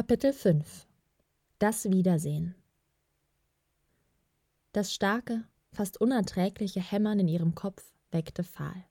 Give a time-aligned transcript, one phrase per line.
[0.00, 0.86] Kapitel 5
[1.58, 2.54] Das Wiedersehen
[4.72, 8.86] Das starke, fast unerträgliche Hämmern in ihrem Kopf weckte Pfahl.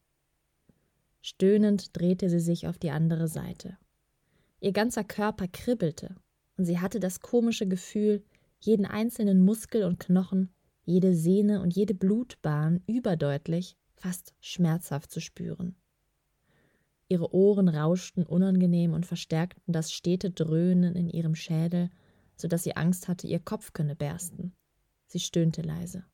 [1.20, 3.80] Stöhnend drehte sie sich auf die andere Seite.
[4.60, 6.16] Ihr ganzer Körper kribbelte,
[6.58, 8.23] und sie hatte das komische Gefühl,
[8.60, 10.54] jeden einzelnen Muskel und Knochen,
[10.86, 15.76] jede Sehne und jede Blutbahn überdeutlich, fast schmerzhaft zu spüren.
[17.10, 21.90] Ihre Ohren rauschten unangenehm und verstärkten das stete Dröhnen in ihrem Schädel,
[22.35, 24.54] so dass sie Angst hatte, ihr Kopf könne bersten.
[25.08, 26.05] Sie stöhnte leise.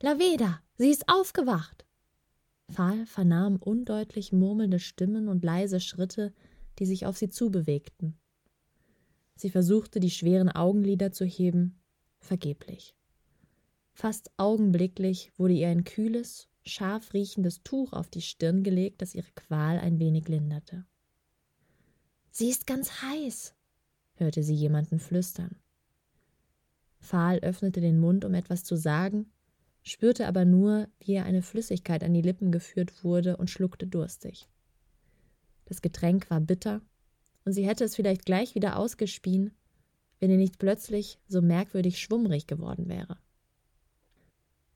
[0.00, 1.84] Laveda, sie ist aufgewacht!
[2.72, 6.32] Pfahl vernahm undeutlich murmelnde Stimmen und leise Schritte,
[6.78, 8.18] die sich auf sie zubewegten.
[9.36, 11.78] Sie versuchte, die schweren Augenlider zu heben,
[12.20, 12.94] vergeblich.
[13.92, 19.30] Fast augenblicklich wurde ihr ein kühles, scharf riechendes Tuch auf die Stirn gelegt, das ihre
[19.34, 20.84] Qual ein wenig linderte.
[22.30, 23.54] Sie ist ganz heiß,
[24.14, 25.56] hörte sie jemanden flüstern.
[27.00, 29.30] Pfahl öffnete den Mund, um etwas zu sagen,
[29.82, 34.48] spürte aber nur, wie ihr eine Flüssigkeit an die Lippen geführt wurde und schluckte durstig.
[35.66, 36.80] Das Getränk war bitter,
[37.44, 39.52] und sie hätte es vielleicht gleich wieder ausgespien,
[40.18, 43.18] wenn ihr nicht plötzlich so merkwürdig schwummrig geworden wäre.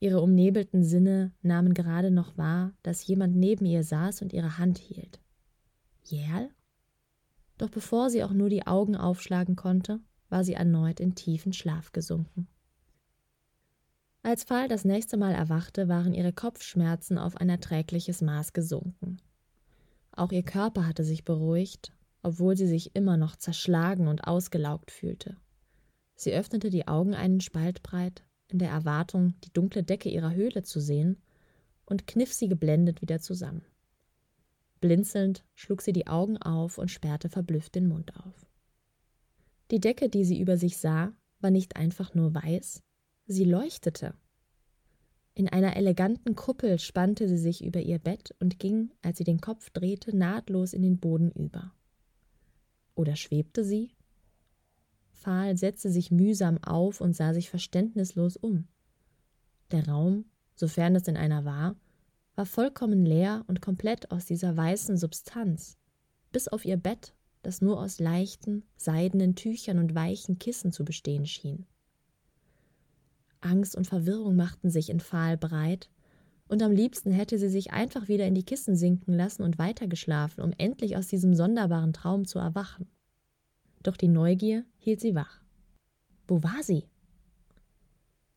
[0.01, 4.79] Ihre umnebelten Sinne nahmen gerade noch wahr, dass jemand neben ihr saß und ihre Hand
[4.79, 5.21] hielt.
[6.05, 6.51] Jähl?
[7.59, 11.91] Doch bevor sie auch nur die Augen aufschlagen konnte, war sie erneut in tiefen Schlaf
[11.91, 12.47] gesunken.
[14.23, 19.21] Als Fall das nächste Mal erwachte, waren ihre Kopfschmerzen auf ein erträgliches Maß gesunken.
[20.13, 25.37] Auch ihr Körper hatte sich beruhigt, obwohl sie sich immer noch zerschlagen und ausgelaugt fühlte.
[26.15, 30.63] Sie öffnete die Augen einen Spalt breit in der Erwartung, die dunkle Decke ihrer Höhle
[30.63, 31.19] zu sehen,
[31.87, 33.65] und kniff sie geblendet wieder zusammen.
[34.81, 38.47] Blinzelnd schlug sie die Augen auf und sperrte verblüfft den Mund auf.
[39.71, 42.83] Die Decke, die sie über sich sah, war nicht einfach nur weiß,
[43.27, 44.15] sie leuchtete.
[45.35, 49.41] In einer eleganten Kuppel spannte sie sich über ihr Bett und ging, als sie den
[49.41, 51.73] Kopf drehte, nahtlos in den Boden über.
[52.95, 53.93] Oder schwebte sie?
[55.19, 58.69] Pfahl setzte sich mühsam auf und sah sich verständnislos um.
[59.73, 60.25] Der Raum,
[60.55, 61.77] sofern es denn einer war,
[62.35, 65.77] war vollkommen leer und komplett aus dieser weißen Substanz,
[66.31, 71.27] bis auf ihr Bett, das nur aus leichten, seidenen Tüchern und weichen Kissen zu bestehen
[71.27, 71.67] schien.
[73.41, 75.91] Angst und Verwirrung machten sich in Pfahl breit,
[76.51, 80.43] und am liebsten hätte sie sich einfach wieder in die Kissen sinken lassen und weitergeschlafen,
[80.43, 82.89] um endlich aus diesem sonderbaren Traum zu erwachen
[83.89, 85.41] doch die Neugier hielt sie wach.
[86.27, 86.85] Wo war sie?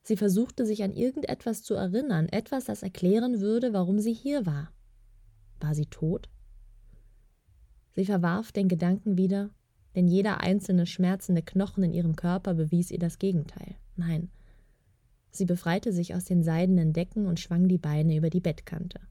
[0.01, 4.72] Sie versuchte sich an irgendetwas zu erinnern, etwas, das erklären würde, warum sie hier war.
[5.59, 6.29] War sie tot?
[7.91, 9.50] Sie verwarf den Gedanken wieder,
[9.94, 13.75] denn jeder einzelne schmerzende Knochen in ihrem Körper bewies ihr das Gegenteil.
[13.97, 14.31] Nein.
[15.31, 19.01] Sie befreite sich aus den seidenen Decken und schwang die Beine über die Bettkante.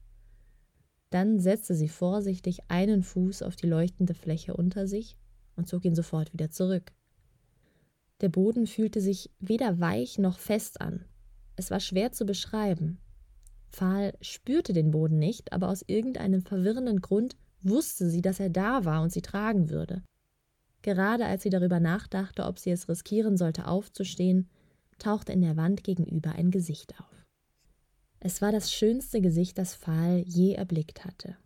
[1.11, 5.17] Dann setzte sie vorsichtig einen Fuß auf die leuchtende Fläche unter sich
[5.55, 6.91] und zog ihn sofort wieder zurück.
[8.21, 11.05] Der Boden fühlte sich weder weich noch fest an.
[11.55, 12.99] Es war schwer zu beschreiben.
[13.71, 18.85] Pfahl spürte den Boden nicht, aber aus irgendeinem verwirrenden Grund wusste sie, dass er da
[18.85, 20.03] war und sie tragen würde.
[20.81, 24.49] Gerade als sie darüber nachdachte, ob sie es riskieren sollte, aufzustehen,
[24.97, 27.25] tauchte in der Wand gegenüber ein Gesicht auf.
[28.19, 31.37] Es war das schönste Gesicht, das Pfahl je erblickt hatte.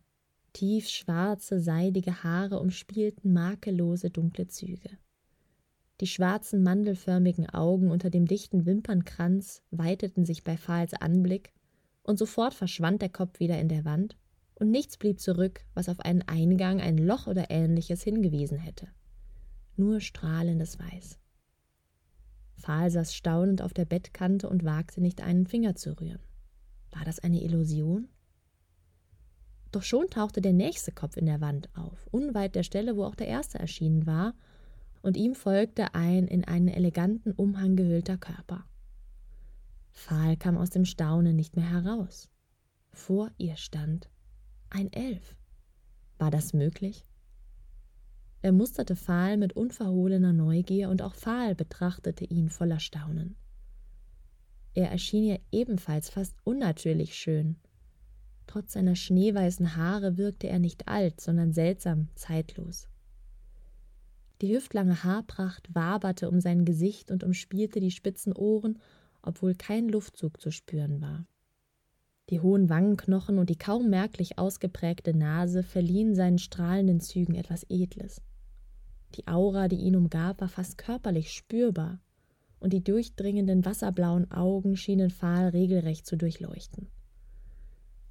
[0.56, 4.90] Tiefschwarze, seidige Haare umspielten makellose, dunkle Züge.
[6.00, 11.52] Die schwarzen, mandelförmigen Augen unter dem dichten Wimpernkranz weiteten sich bei Fahls Anblick,
[12.04, 14.16] und sofort verschwand der Kopf wieder in der Wand,
[14.54, 18.88] und nichts blieb zurück, was auf einen Eingang, ein Loch oder ähnliches hingewiesen hätte.
[19.76, 21.20] Nur strahlendes Weiß.
[22.54, 26.24] Fahl saß staunend auf der Bettkante und wagte nicht einen Finger zu rühren.
[26.92, 28.08] War das eine Illusion?
[29.76, 33.16] Doch schon tauchte der nächste Kopf in der Wand auf, unweit der Stelle, wo auch
[33.16, 34.34] der erste erschienen war,
[35.02, 38.64] und ihm folgte ein in einen eleganten Umhang gehüllter Körper.
[39.92, 42.30] Pfahl kam aus dem Staunen nicht mehr heraus.
[42.94, 44.10] Vor ihr stand
[44.70, 45.36] ein Elf.
[46.20, 47.04] War das möglich?
[48.42, 53.36] Er musterte Pfahl mit unverhohlener Neugier und auch Pfahl betrachtete ihn voller Staunen.
[54.74, 57.58] Er erschien ihr ebenfalls fast unnatürlich schön,
[58.48, 62.88] Trotz seiner schneeweißen Haare wirkte er nicht alt, sondern seltsam zeitlos.
[64.42, 68.80] Die hüftlange Haarpracht waberte um sein Gesicht und umspielte die spitzen Ohren,
[69.22, 71.26] obwohl kein Luftzug zu spüren war.
[72.30, 78.22] Die hohen Wangenknochen und die kaum merklich ausgeprägte Nase verliehen seinen strahlenden Zügen etwas Edles.
[79.16, 82.00] Die Aura, die ihn umgab, war fast körperlich spürbar,
[82.60, 86.88] und die durchdringenden wasserblauen Augen schienen Pfahl regelrecht zu durchleuchten.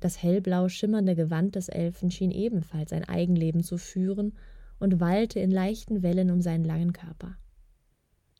[0.04, 4.34] Das hellblau schimmernde Gewand des Elfen schien ebenfalls ein Eigenleben zu führen
[4.78, 7.38] und wallte in leichten Wellen um seinen langen Körper.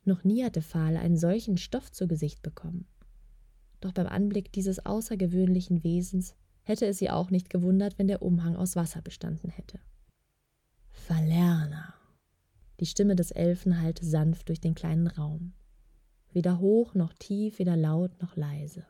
[0.04, 2.86] Noch nie hatte Pfahl einen solchen Stoff zu Gesicht bekommen.
[3.80, 6.34] Doch beim Anblick dieses außergewöhnlichen Wesens
[6.64, 9.80] hätte es sie auch nicht gewundert, wenn der Umhang aus Wasser bestanden hätte.
[10.90, 11.94] Verlerner.
[12.78, 15.54] Die Stimme des Elfen hallte sanft durch den kleinen Raum.
[16.30, 18.84] Weder hoch noch tief, weder laut noch leise.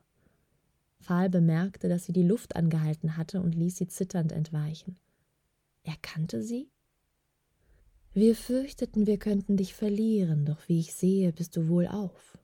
[1.04, 4.96] Pfahl bemerkte, dass sie die Luft angehalten hatte und ließ sie zitternd entweichen.
[5.82, 6.70] Er kannte sie?
[8.14, 12.38] Wir fürchteten, wir könnten dich verlieren, doch wie ich sehe, bist du wohl auf.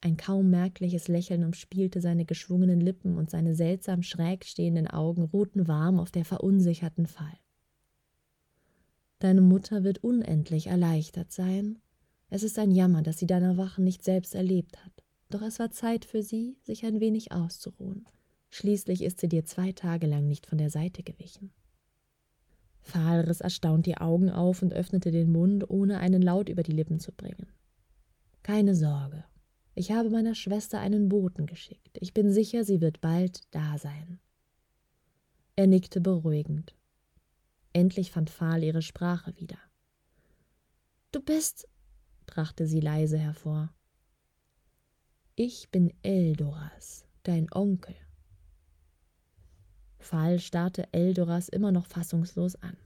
[0.00, 5.68] Ein kaum merkliches Lächeln umspielte seine geschwungenen Lippen und seine seltsam schräg stehenden Augen ruhten
[5.68, 7.38] warm auf der verunsicherten Fall.
[9.18, 11.78] Deine Mutter wird unendlich erleichtert sein.
[12.28, 15.05] Es ist ein Jammer, dass sie dein Erwachen nicht selbst erlebt hat.
[15.30, 18.06] Doch es war Zeit für sie, sich ein wenig auszuruhen.
[18.50, 21.52] Schließlich ist sie dir zwei Tage lang nicht von der Seite gewichen.
[22.82, 26.72] Pfahl riss erstaunt die Augen auf und öffnete den Mund, ohne einen Laut über die
[26.72, 27.48] Lippen zu bringen.
[28.44, 29.24] Keine Sorge.
[29.74, 31.98] Ich habe meiner Schwester einen Boten geschickt.
[32.00, 34.20] Ich bin sicher, sie wird bald da sein.
[35.56, 36.74] Er nickte beruhigend.
[37.72, 39.58] Endlich fand Pfahl ihre Sprache wieder.
[41.12, 41.68] Du bist,
[42.26, 43.74] brachte sie leise hervor.
[45.38, 47.94] Ich bin Eldoras, dein Onkel.
[49.98, 52.78] Pfahl starrte Eldoras immer noch fassungslos an.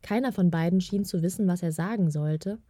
[0.00, 2.60] Keiner von beiden schien zu wissen, was er sagen sollte,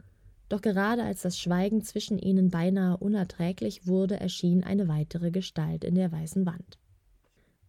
[0.48, 5.96] doch gerade als das Schweigen zwischen ihnen beinahe unerträglich wurde, erschien eine weitere Gestalt in
[5.96, 6.78] der weißen Wand.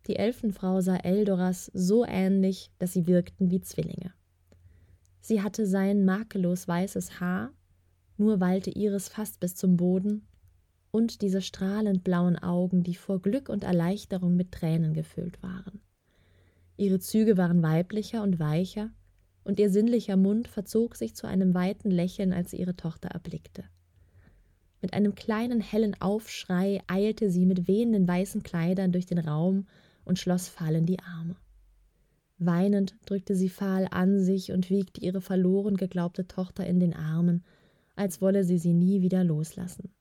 [0.07, 4.13] Die Elfenfrau sah Eldoras so ähnlich, dass sie wirkten wie Zwillinge.
[5.19, 7.51] Sie hatte sein makellos weißes Haar,
[8.15, 10.25] nur wallte ihres fast bis zum Boden,
[10.95, 15.81] und diese strahlend blauen Augen, die vor Glück und Erleichterung mit Tränen gefüllt waren.
[16.77, 18.91] Ihre Züge waren weiblicher und weicher,
[19.43, 23.65] und ihr sinnlicher Mund verzog sich zu einem weiten Lächeln, als sie ihre Tochter erblickte.
[24.81, 29.67] Mit einem kleinen hellen Aufschrei eilte sie mit wehenden weißen Kleidern durch den Raum
[30.05, 31.35] und schloss Pfahl in die Arme.
[32.37, 37.43] Weinend drückte sie Pfahl an sich und wiegte ihre verloren geglaubte Tochter in den Armen,
[37.97, 39.94] als wolle sie sie nie wieder loslassen.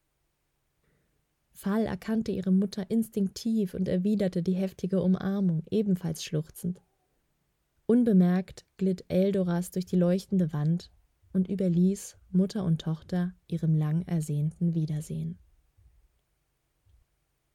[1.54, 6.82] Fall erkannte ihre Mutter instinktiv und erwiderte die heftige Umarmung, ebenfalls schluchzend.
[7.86, 10.90] Unbemerkt glitt Eldoras durch die leuchtende Wand
[11.32, 15.38] und überließ Mutter und Tochter ihrem lang ersehnten Wiedersehen.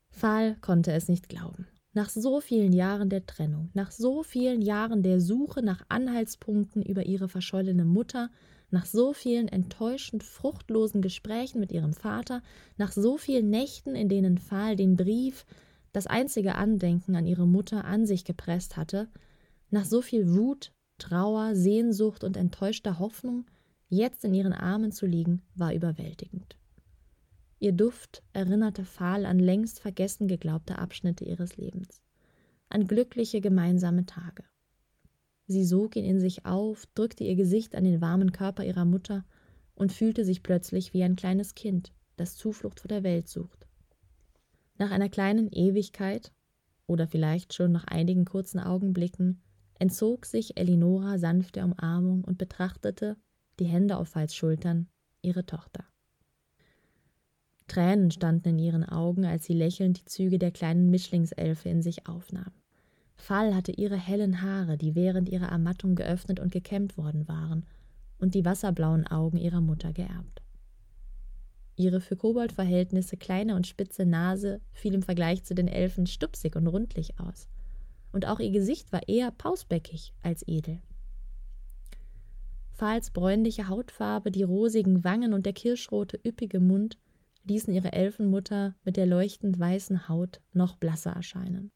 [0.09, 1.67] Fall konnte es nicht glauben.
[1.93, 7.05] Nach so vielen Jahren der Trennung, nach so vielen Jahren der Suche nach Anhaltspunkten über
[7.05, 8.29] ihre verschollene Mutter,
[8.71, 12.41] nach so vielen enttäuschend fruchtlosen Gesprächen mit ihrem Vater,
[12.77, 15.45] nach so vielen Nächten, in denen Pfahl den Brief,
[15.91, 19.09] das einzige Andenken an ihre Mutter, an sich gepresst hatte,
[19.71, 23.45] nach so viel Wut, Trauer, Sehnsucht und enttäuschter Hoffnung,
[23.89, 26.57] jetzt in ihren Armen zu liegen, war überwältigend.
[27.59, 32.01] Ihr Duft erinnerte Pfahl an längst vergessen geglaubte Abschnitte ihres Lebens,
[32.69, 34.43] an glückliche gemeinsame Tage.
[35.49, 39.25] Sie sog ihn in sich auf, drückte ihr Gesicht an den warmen Körper ihrer Mutter
[39.73, 43.65] und fühlte sich plötzlich wie ein kleines Kind, das Zuflucht vor der Welt sucht.
[44.77, 46.31] Nach einer kleinen Ewigkeit
[46.85, 49.41] oder vielleicht schon nach einigen kurzen Augenblicken
[49.79, 53.17] entzog sich Elinora sanft der Umarmung und betrachtete,
[53.59, 54.87] die Hände auf Falls Schultern,
[55.23, 55.83] ihre Tochter.
[57.67, 62.07] Tränen standen in ihren Augen, als sie lächelnd die Züge der kleinen Mischlingselfe in sich
[62.07, 62.53] aufnahm.
[63.19, 67.65] Fall hatte ihre hellen Haare, die während ihrer Ermattung geöffnet und gekämmt worden waren,
[68.17, 70.41] und die wasserblauen Augen ihrer Mutter geerbt.
[71.75, 76.67] Ihre für Koboldverhältnisse kleine und spitze Nase fiel im Vergleich zu den Elfen stupsig und
[76.67, 77.47] rundlich aus,
[78.11, 80.81] und auch ihr Gesicht war eher pausbäckig als edel.
[82.71, 86.97] Fahls bräunliche Hautfarbe, die rosigen Wangen und der kirschrote, üppige Mund
[87.43, 91.71] ließen ihre Elfenmutter mit der leuchtend weißen Haut noch blasser erscheinen.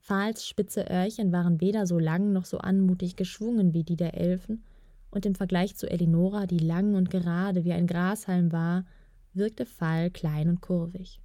[0.00, 4.64] Fahls spitze Öhrchen waren weder so lang noch so anmutig geschwungen wie die der Elfen,
[5.10, 8.84] und im Vergleich zu Elinora, die lang und gerade wie ein Grashalm war,
[9.32, 11.20] wirkte Fall klein und kurvig.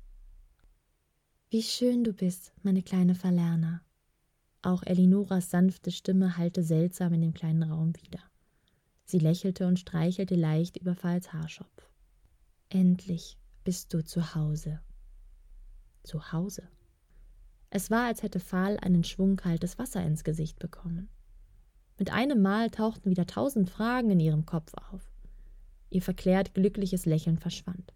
[1.49, 3.81] Wie schön du bist, meine kleine Verlerner.
[4.61, 8.19] Auch Elinoras sanfte Stimme hallte seltsam in dem kleinen Raum wieder.
[9.05, 11.89] Sie lächelte und streichelte leicht über Falls Haarschopf.
[12.69, 14.79] Endlich bist du zu Hause.
[16.03, 16.63] Zu Hause.
[17.75, 21.09] Es war, als hätte Pfahl einen Schwung kaltes Wasser ins Gesicht bekommen.
[21.99, 25.11] Mit einem Mal tauchten wieder tausend Fragen in ihrem Kopf auf.
[25.89, 27.93] Ihr verklärt glückliches Lächeln verschwand.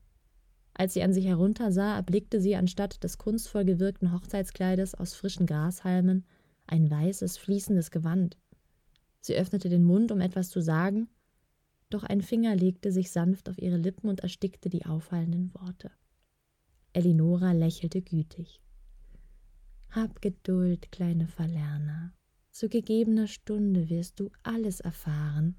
[0.74, 6.26] Als sie an sich heruntersah, erblickte sie anstatt des kunstvoll gewirkten Hochzeitskleides aus frischen Grashalmen
[6.68, 8.36] ein weißes, fließendes Gewand.
[9.22, 11.08] Sie öffnete den Mund, um etwas zu sagen,
[11.90, 15.90] doch ein Finger legte sich sanft auf ihre Lippen und erstickte die auffallenden Worte.
[16.92, 18.60] Elinora lächelte gütig.
[19.92, 22.14] Hab Geduld, kleine Verlerner.
[22.52, 25.56] Zu gegebener Stunde wirst du alles erfahren.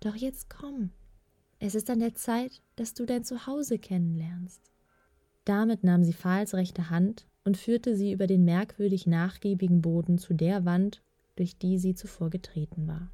[0.00, 0.90] Doch jetzt komm,
[1.58, 4.60] es ist an der Zeit, dass du dein Zuhause kennenlernst.
[5.46, 10.34] Damit nahm sie Fahls rechte Hand und führte sie über den merkwürdig nachgiebigen Boden zu
[10.34, 11.02] der Wand,
[11.36, 13.10] durch die sie zuvor getreten war.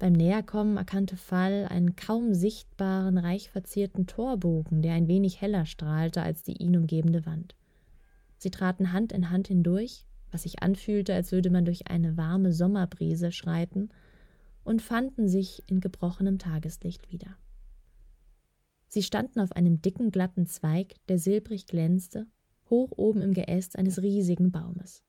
[0.00, 6.22] Beim Näherkommen erkannte Fall einen kaum sichtbaren, reich verzierten Torbogen, der ein wenig heller strahlte
[6.22, 7.54] als die ihn umgebende Wand.
[8.44, 12.52] Sie traten Hand in Hand hindurch, was sich anfühlte, als würde man durch eine warme
[12.52, 13.88] Sommerbrise schreiten,
[14.64, 17.38] und fanden sich in gebrochenem Tageslicht wieder.
[18.86, 22.26] Sie standen auf einem dicken, glatten Zweig, der silbrig glänzte,
[22.68, 25.02] hoch oben im Geäst eines riesigen Baumes.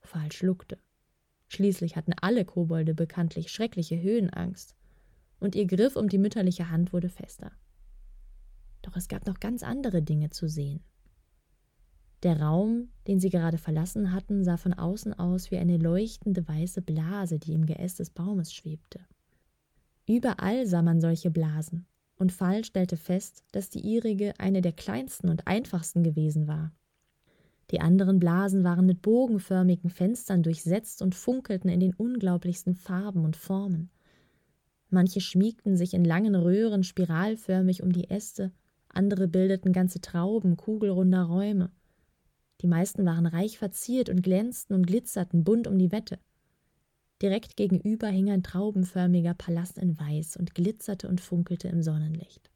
[0.00, 0.78] Pfahl schluckte.
[1.48, 4.74] Schließlich hatten alle Kobolde bekanntlich schreckliche Höhenangst,
[5.38, 7.52] und ihr Griff um die mütterliche Hand wurde fester.
[8.80, 10.82] Doch es gab noch ganz andere Dinge zu sehen.
[12.22, 16.82] Der Raum, den sie gerade verlassen hatten, sah von außen aus wie eine leuchtende weiße
[16.82, 19.00] Blase, die im Geäst des Baumes schwebte.
[20.06, 21.86] Überall sah man solche Blasen,
[22.16, 26.72] und Fall stellte fest, dass die ihrige eine der kleinsten und einfachsten gewesen war.
[27.70, 33.36] Die anderen Blasen waren mit bogenförmigen Fenstern durchsetzt und funkelten in den unglaublichsten Farben und
[33.36, 33.90] Formen.
[34.90, 38.50] Manche schmiegten sich in langen Röhren spiralförmig um die Äste,
[38.88, 41.70] andere bildeten ganze Trauben kugelrunder Räume.
[42.60, 46.18] Die meisten waren reich verziert und glänzten und glitzerten bunt um die Wette.
[47.22, 52.50] Direkt gegenüber hing ein traubenförmiger Palast in Weiß und glitzerte und funkelte im Sonnenlicht.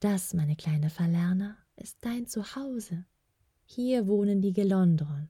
[0.00, 3.04] Das, meine kleine Verlerner, ist dein Zuhause.
[3.64, 5.28] Hier wohnen die Gelondron.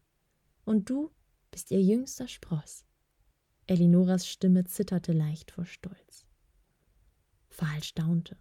[0.64, 1.10] Und du
[1.50, 2.84] bist ihr jüngster Spross.
[3.66, 6.26] Elinoras Stimme zitterte leicht vor Stolz.
[7.50, 8.36] Pfahl staunte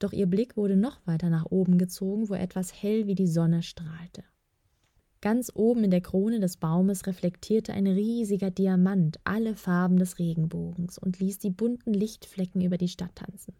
[0.00, 3.62] doch ihr Blick wurde noch weiter nach oben gezogen, wo etwas hell wie die Sonne
[3.62, 4.24] strahlte.
[5.20, 10.98] Ganz oben in der Krone des Baumes reflektierte ein riesiger Diamant alle Farben des Regenbogens
[10.98, 13.54] und ließ die bunten Lichtflecken über die Stadt tanzen.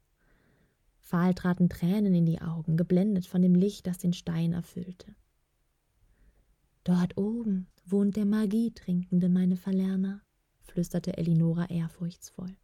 [1.01, 5.15] Fahl traten Tränen in die Augen, geblendet von dem Licht, das den Stein erfüllte.
[6.85, 10.23] Dort oben wohnt der Magietrinkende, meine Verlerner,
[10.61, 12.57] flüsterte Elinora ehrfurchtsvoll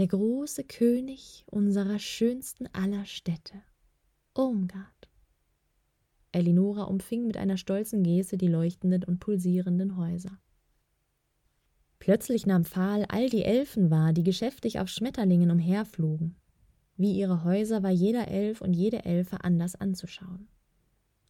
[0.00, 3.60] der große König unserer schönsten aller Städte,
[4.34, 5.10] Irmgard.
[6.32, 10.40] Elinora umfing mit einer stolzen Geste die leuchtenden und pulsierenden Häuser.
[11.98, 16.34] Plötzlich nahm Pfahl all die Elfen wahr, die geschäftig auf Schmetterlingen umherflogen.
[16.96, 20.48] Wie ihre Häuser war jeder Elf und jede Elfe anders anzuschauen.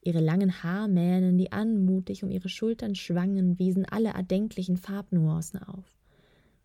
[0.00, 5.99] Ihre langen Haarmähnen, die anmutig um ihre Schultern schwangen, wiesen alle erdenklichen Farbnuancen auf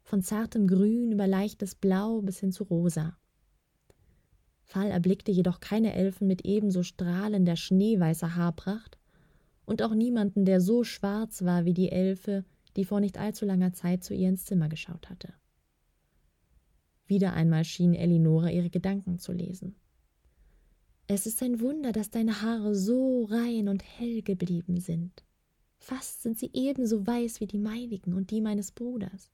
[0.05, 3.17] von zartem Grün über leichtes Blau bis hin zu Rosa.
[4.61, 8.99] Fall erblickte jedoch keine Elfen mit ebenso strahlender schneeweißer Haarpracht
[9.65, 12.45] und auch niemanden, der so schwarz war wie die Elfe,
[12.75, 15.33] die vor nicht allzu langer Zeit zu ihr ins Zimmer geschaut hatte.
[17.07, 19.75] Wieder einmal schien Elinora ihre Gedanken zu lesen.
[21.07, 25.23] Es ist ein Wunder, dass deine Haare so rein und hell geblieben sind.
[25.77, 29.31] Fast sind sie ebenso weiß wie die meinigen und die meines Bruders.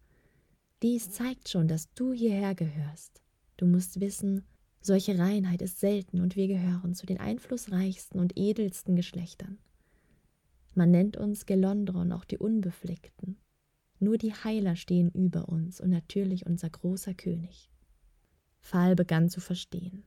[0.81, 3.21] Dies zeigt schon, dass du hierher gehörst.
[3.57, 4.45] Du musst wissen,
[4.81, 9.59] solche Reinheit ist selten und wir gehören zu den einflussreichsten und edelsten Geschlechtern.
[10.73, 13.37] Man nennt uns Gelondron auch die Unbefleckten.
[13.99, 17.69] Nur die Heiler stehen über uns und natürlich unser großer König.
[18.61, 20.03] Pfahl begann zu verstehen.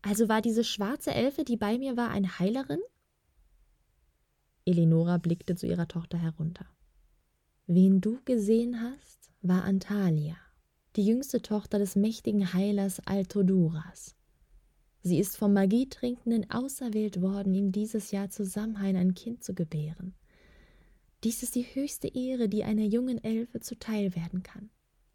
[0.00, 2.80] Also war diese schwarze Elfe, die bei mir war, eine Heilerin?
[4.64, 6.66] Eleonora blickte zu ihrer Tochter herunter.
[7.66, 10.36] Wen du gesehen hast, war Antalya,
[10.94, 14.14] die jüngste Tochter des mächtigen Heilers Altoduras.
[15.02, 20.14] Sie ist vom Magietrinkenden auserwählt worden, ihm dieses Jahr zu Samhain ein Kind zu gebären.
[21.24, 24.70] Dies ist die höchste Ehre, die einer jungen Elfe zuteil werden kann.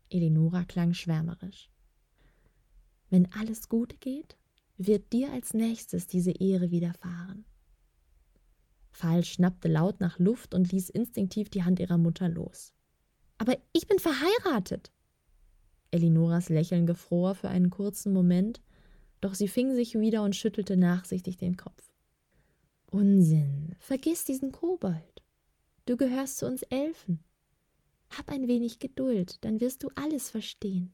[0.10, 1.70] Eleonora klang schwärmerisch.
[3.10, 4.38] Wenn alles gut geht,
[4.78, 7.46] wird dir als nächstes diese Ehre widerfahren.
[8.92, 12.74] Fall schnappte laut nach Luft und ließ instinktiv die Hand ihrer Mutter los.
[13.38, 14.92] Aber ich bin verheiratet.
[15.92, 18.62] Elinoras Lächeln gefror für einen kurzen Moment,
[19.22, 21.92] doch sie fing sich wieder und schüttelte nachsichtig den Kopf.
[22.92, 25.24] Unsinn, vergiss diesen Kobold.
[25.86, 27.20] Du gehörst zu uns Elfen.
[28.10, 30.94] Hab ein wenig Geduld, dann wirst du alles verstehen.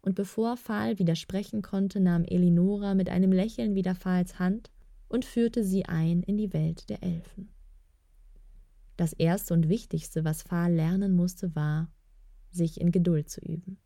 [0.00, 4.70] Und bevor Pfahl widersprechen konnte, nahm Elinora mit einem Lächeln wieder Phals Hand
[5.08, 7.51] und führte sie ein in die Welt der Elfen.
[9.02, 11.90] Das erste und wichtigste, was Pfahl lernen musste, war,
[12.52, 13.81] sich in Geduld zu üben.